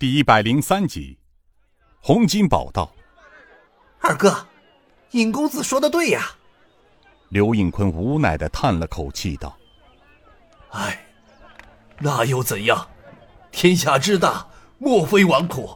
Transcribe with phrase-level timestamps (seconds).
[0.00, 1.18] 第一百零三集，
[2.00, 2.90] 洪金宝道
[4.00, 4.46] ：“二哥，
[5.10, 6.36] 尹公子说的对呀。”
[7.28, 9.54] 刘应坤无奈的叹了口气道
[10.72, 11.04] ：“哎，
[11.98, 12.88] 那又怎样？
[13.52, 14.46] 天下之大，
[14.78, 15.68] 莫非王土。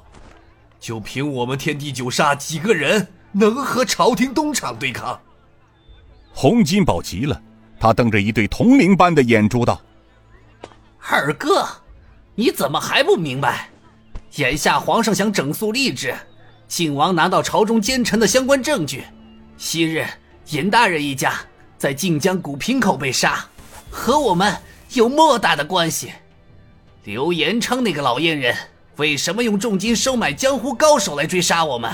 [0.81, 5.21] 就凭我们天地九煞几个人，能和朝廷东厂对抗？”
[6.33, 7.43] 洪金宝急了，
[7.79, 9.83] 他瞪着一对铜铃般的眼珠道
[11.11, 11.69] ：“二哥，
[12.37, 13.69] 你怎么还不明白？”
[14.37, 16.15] 眼下皇上想整肃吏治，
[16.67, 19.05] 靖王拿到朝中奸臣的相关证据。
[19.57, 20.05] 昔日
[20.51, 21.33] 尹大人一家
[21.79, 23.47] 在晋江古平口被杀，
[23.91, 24.57] 和我们
[24.95, 26.13] 有莫大的关系。
[27.05, 28.57] 刘延昌那个老阉人
[28.97, 31.93] 为什么用重金收买江湖高手来追杀我们？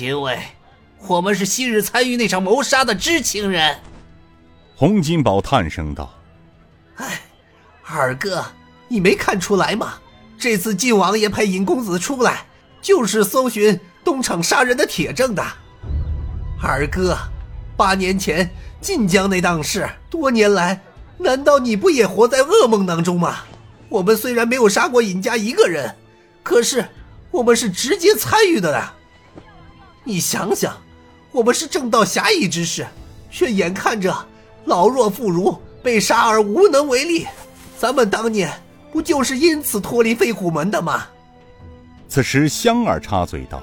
[0.00, 0.38] 因为
[1.06, 3.78] 我们是昔日参与那场谋杀的知情人。
[4.74, 6.10] 洪金宝叹声道
[6.96, 7.20] ：“哎，
[7.84, 8.42] 二哥，
[8.88, 9.98] 你没看出来吗？”
[10.38, 12.46] 这次晋王爷派尹公子出来，
[12.82, 15.42] 就是搜寻东厂杀人的铁证的。
[16.62, 17.16] 二哥，
[17.76, 20.80] 八年前晋江那档事，多年来，
[21.18, 23.38] 难道你不也活在噩梦当中吗？
[23.88, 25.94] 我们虽然没有杀过尹家一个人，
[26.42, 26.84] 可是
[27.30, 28.92] 我们是直接参与的呀。
[30.02, 30.76] 你想想，
[31.32, 32.86] 我们是正道侠义之士，
[33.30, 34.14] 却眼看着
[34.64, 37.26] 老弱妇孺被杀而无能为力。
[37.78, 38.52] 咱们当年。
[38.94, 41.02] 不就是因此脱离飞虎门的吗？
[42.08, 43.60] 此时香儿插嘴道：“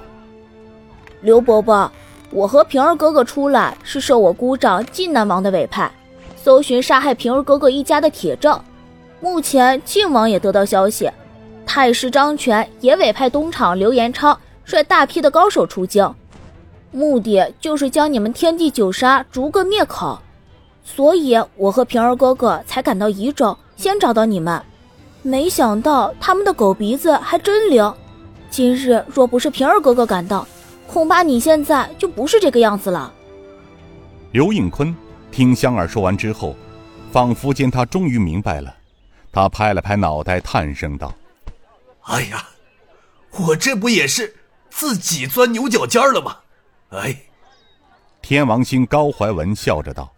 [1.22, 1.90] 刘伯伯，
[2.30, 5.90] 我和平儿哥哥出来是受我姑丈晋南王的委派，
[6.36, 8.60] 搜寻杀害平儿哥哥一家的铁证。
[9.20, 11.10] 目前晋王也得到消息，
[11.64, 16.14] 太师张权也委派东厂刘延昌率大批的高手出京，
[16.90, 20.20] 目的就是将你们天地九杀逐个灭口。
[20.84, 24.62] 所以，我和平儿哥哥才赶到宜州，先找到你们。”
[25.22, 27.94] 没想到他们的狗鼻子还真灵，
[28.50, 30.46] 今日若不是平儿哥哥赶到，
[30.88, 33.12] 恐怕你现在就不是这个样子了。
[34.32, 34.94] 刘应坤
[35.30, 36.56] 听香儿说完之后，
[37.12, 38.74] 仿佛见他终于明白了，
[39.30, 41.14] 他拍了拍脑袋，叹声道
[42.02, 42.48] ：“哎呀，
[43.30, 44.34] 我这不也是
[44.70, 46.38] 自己钻牛角尖了吗？”
[46.90, 47.16] 哎，
[48.20, 50.12] 天王星高怀文笑着道：“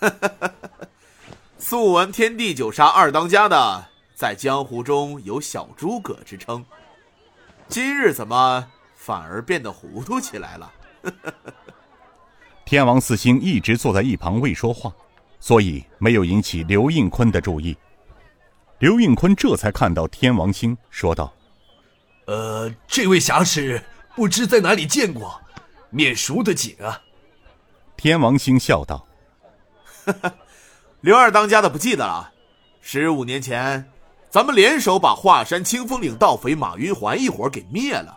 [1.58, 3.84] 素闻天地九杀二当家的。”
[4.16, 6.64] 在江湖中有小诸葛之称，
[7.68, 10.72] 今日怎么反而变得糊涂起来了？
[12.64, 14.90] 天王四星一直坐在一旁未说话，
[15.38, 17.76] 所以没有引起刘应坤的注意。
[18.78, 21.34] 刘应坤这才看到天王星，说道
[22.24, 23.84] ：“呃，这位侠士
[24.14, 25.38] 不知在哪里见过，
[25.90, 27.02] 面熟的紧啊。”
[27.98, 29.06] 天王星笑道
[31.02, 32.32] ：“刘二当家的不记得了，
[32.80, 33.86] 十五年前。”
[34.36, 38.14] 咱们联手把华山清风岭盗匪马云环一伙给灭了，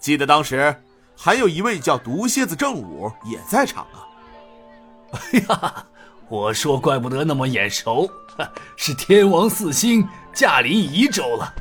[0.00, 0.74] 记得当时
[1.16, 4.02] 还有一位叫毒蝎子郑武也在场啊。
[5.14, 5.86] 哎呀，
[6.28, 8.10] 我说怪不得那么眼熟，
[8.74, 11.54] 是天王四星驾临宜州了。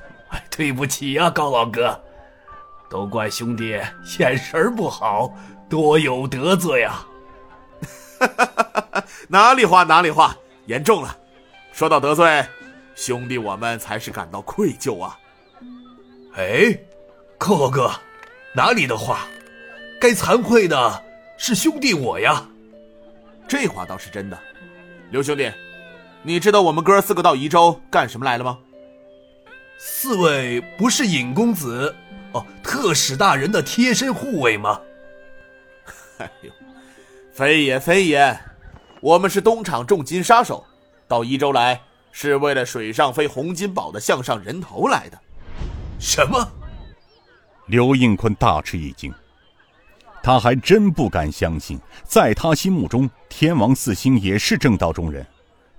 [0.50, 1.96] 对不起呀，高老哥，
[2.90, 3.79] 都怪兄弟
[4.17, 5.31] 眼神不好，
[5.69, 7.06] 多有得罪啊。
[9.29, 10.35] 哪里话哪里话，
[10.66, 11.16] 言重了。
[11.72, 12.44] 说到得罪。
[12.95, 15.19] 兄弟，我们才是感到愧疚啊！
[16.35, 16.75] 哎，
[17.38, 17.91] 寇老哥，
[18.53, 19.28] 哪里的话？
[20.00, 21.03] 该惭愧的
[21.38, 22.45] 是兄弟我呀。
[23.47, 24.39] 这话倒是真的。
[25.11, 25.51] 刘兄弟，
[26.23, 28.57] 你知道我们哥四个到宜州干什么来了吗？
[29.78, 31.94] 四位不是尹公子
[32.31, 34.79] 哦，特使大人的贴身护卫吗？
[36.17, 36.51] 哎呦，
[37.34, 38.39] 非也非也，
[39.01, 40.66] 我们是东厂重金杀手，
[41.09, 41.81] 到宜州来。
[42.18, 45.20] 是为了水上飞洪金宝的项上人头来的，
[46.00, 46.50] 什么？
[47.66, 49.14] 刘应坤大吃一惊，
[50.24, 55.28] 他还真不敢相信，在他心目中，天王四星也是正道中人，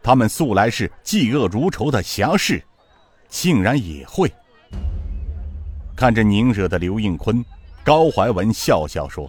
[0.02, 2.62] 他们素来是嫉恶如仇的侠士，
[3.30, 4.30] 竟然也会。
[5.96, 7.42] 看着宁惹的刘应坤，
[7.82, 9.26] 高怀文笑笑说：“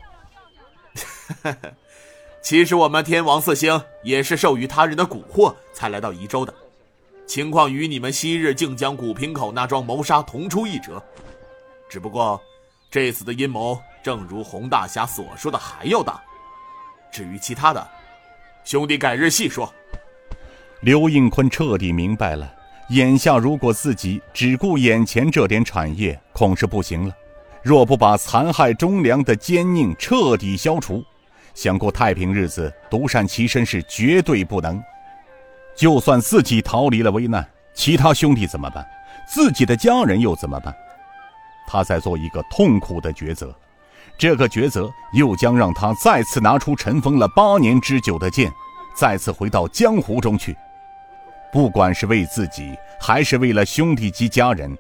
[2.43, 6.53] 其实我们天王四星也是受于他人的蛊惑，才来到宜州的。”
[7.27, 11.03] 情况与你们昔日靖江古平口那桩谋杀同出一辙，
[11.89, 12.41] 只不过
[12.89, 16.21] 这次的阴谋正如洪大侠所说的还要大。
[17.11, 17.85] 至于其他的，
[18.63, 19.71] 兄弟改日细说。
[20.79, 22.49] 刘应坤彻底明白了，
[22.89, 27.13] 眼下如果自己只顾眼前这点产业，恐是不行了。
[27.61, 31.03] 若不把残害忠良的奸佞彻底消除，
[31.53, 34.81] 想过太平日子，独善其身是绝对不能。
[35.77, 38.85] 就算自己逃离了危难，其他兄弟怎么办？
[39.27, 40.75] 自己的家人又怎么办？
[41.67, 43.55] 他在做一个痛苦的抉择。
[44.17, 48.51] 这个抉择又将让他再次拿出尘封了八年之久的剑，
[48.95, 50.57] 再次回到江湖中去。
[51.53, 54.75] 不管是为自己，还是为了兄弟及家人，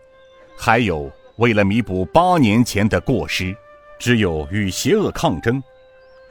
[0.57, 3.55] 还有为了弥补八年前的过失，
[3.99, 5.61] 只有与邪恶抗争。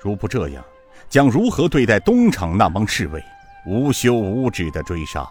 [0.01, 0.65] 如不这样，
[1.09, 3.23] 将如何对待东厂那帮侍卫？
[3.67, 5.29] 无休无止的追杀。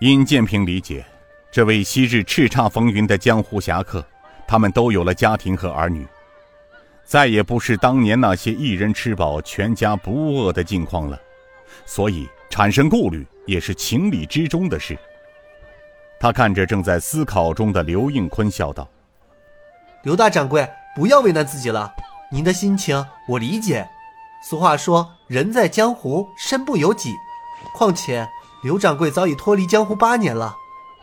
[0.00, 1.06] 尹建平理解，
[1.50, 4.04] 这位昔日叱咤风云的江湖侠客，
[4.46, 6.06] 他们都有了家庭和儿女。
[7.04, 11.18] 再也不是当年那些一人吃饱全家不饿的境况了，
[11.84, 14.98] 所以产生顾虑也是情理之中的事。
[16.18, 18.88] 他看着正在思考中的刘应坤，笑道
[20.02, 21.94] ：“刘大掌柜，不要为难自己了，
[22.32, 23.88] 您的心情我理解。
[24.48, 27.12] 俗话说，人在江湖，身不由己。
[27.74, 28.28] 况且
[28.62, 30.54] 刘掌柜早已脱离江湖八年了，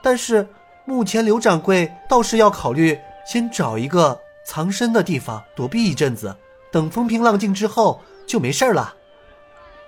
[0.02, 0.48] 但是
[0.86, 2.98] 目前刘掌柜倒是要考虑
[3.28, 6.36] 先找一个。”藏身的地方躲避一阵子，
[6.70, 8.94] 等风平浪静之后就没事了。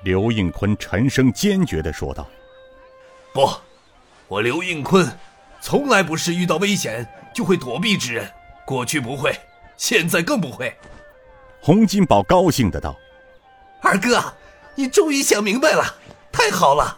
[0.01, 2.25] 刘应坤沉声坚决地说道
[3.33, 3.49] ：“不，
[4.29, 5.05] 我刘应坤
[5.59, 8.31] 从来不是遇到危险就会躲避之人，
[8.65, 9.37] 过去不会，
[9.75, 10.73] 现在更不会。”
[11.59, 12.95] 洪金宝高兴的道
[13.85, 14.33] ：“二哥，
[14.73, 15.83] 你终于想明白了，
[16.31, 16.97] 太好了。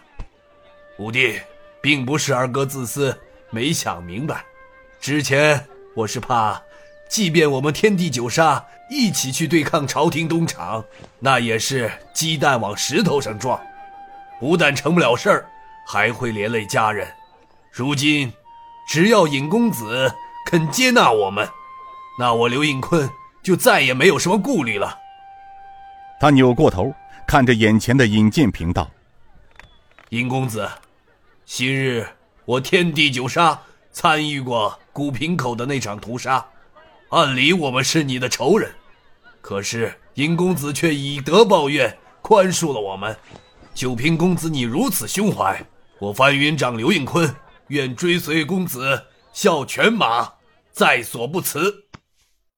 [0.98, 1.38] 五弟，
[1.82, 3.16] 并不是二哥自私
[3.50, 4.46] 没想明白，
[5.02, 6.62] 之前我是怕。”
[7.10, 10.84] 即便我们天地九杀一起去对抗朝廷东厂，
[11.20, 13.60] 那也是鸡蛋往石头上撞，
[14.40, 15.46] 不但成不了事儿，
[15.86, 17.08] 还会连累家人。
[17.72, 18.32] 如今，
[18.90, 20.14] 只要尹公子
[20.46, 21.48] 肯接纳我们，
[22.18, 23.10] 那我刘应坤
[23.44, 24.98] 就再也没有什么顾虑了。
[26.20, 26.94] 他扭过头，
[27.28, 28.90] 看着眼前的尹建平道
[30.10, 30.68] ：“尹公子，
[31.46, 32.08] 昔日
[32.46, 33.60] 我天地九杀
[33.92, 36.46] 参与过古平口的那场屠杀。”
[37.10, 38.70] 按理我们是你的仇人，
[39.40, 43.16] 可是尹公子却以德报怨，宽恕了我们。
[43.74, 45.64] 就凭公子你如此胸怀，
[46.00, 47.34] 我翻云长刘应坤
[47.68, 50.34] 愿追随公子，效犬马，
[50.74, 51.87] 在所不辞。